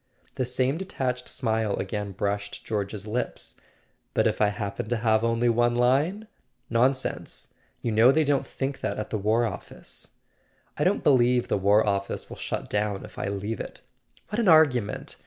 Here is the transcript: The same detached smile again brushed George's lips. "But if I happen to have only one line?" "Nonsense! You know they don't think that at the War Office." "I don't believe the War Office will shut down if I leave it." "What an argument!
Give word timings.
The 0.33 0.45
same 0.45 0.79
detached 0.79 1.27
smile 1.27 1.75
again 1.75 2.13
brushed 2.13 2.65
George's 2.65 3.05
lips. 3.05 3.57
"But 4.15 4.25
if 4.25 4.41
I 4.41 4.47
happen 4.47 4.89
to 4.89 4.97
have 4.97 5.23
only 5.23 5.47
one 5.47 5.75
line?" 5.75 6.27
"Nonsense! 6.71 7.53
You 7.83 7.91
know 7.91 8.11
they 8.11 8.23
don't 8.23 8.47
think 8.47 8.79
that 8.81 8.97
at 8.97 9.11
the 9.11 9.19
War 9.19 9.45
Office." 9.45 10.07
"I 10.75 10.83
don't 10.83 11.03
believe 11.03 11.49
the 11.49 11.55
War 11.59 11.85
Office 11.85 12.31
will 12.31 12.37
shut 12.37 12.67
down 12.67 13.05
if 13.05 13.19
I 13.19 13.27
leave 13.27 13.59
it." 13.59 13.81
"What 14.29 14.39
an 14.39 14.47
argument! 14.47 15.17